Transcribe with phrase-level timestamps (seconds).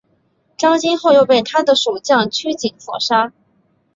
[0.57, 3.31] 张津后又被他的属将区景所杀。